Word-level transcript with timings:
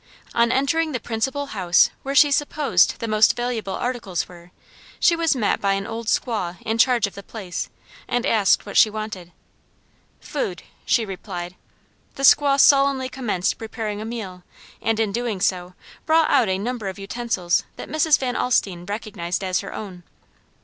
On 0.33 0.51
entering 0.51 0.93
the 0.93 0.99
principal 0.99 1.45
house 1.53 1.91
where 2.01 2.15
she 2.15 2.31
supposed 2.31 2.97
the 2.97 3.07
most 3.07 3.35
valuable 3.35 3.75
articles 3.75 4.27
were, 4.27 4.49
she 4.99 5.15
was 5.15 5.35
met 5.35 5.61
by 5.61 5.73
an 5.73 5.85
old 5.85 6.07
squaw 6.07 6.57
in 6.63 6.79
charge 6.79 7.05
of 7.05 7.13
the 7.13 7.21
place 7.21 7.69
and 8.07 8.25
asked 8.25 8.65
what 8.65 8.75
she 8.75 8.89
wanted. 8.89 9.31
"Food," 10.19 10.63
she 10.87 11.05
replied; 11.05 11.53
the 12.15 12.23
squaw 12.23 12.59
sullenly 12.59 13.09
commenced 13.09 13.59
preparing 13.59 14.01
a 14.01 14.05
meal 14.05 14.41
and 14.81 14.99
in 14.99 15.11
doing 15.11 15.39
so 15.39 15.75
brought 16.07 16.31
out 16.31 16.49
a 16.49 16.57
number 16.57 16.87
of 16.87 16.97
utensils 16.97 17.63
that 17.75 17.87
Mrs. 17.87 18.17
Van 18.17 18.35
Alstine 18.35 18.87
recognized 18.89 19.43
as 19.43 19.59
her 19.59 19.71
own. 19.71 20.01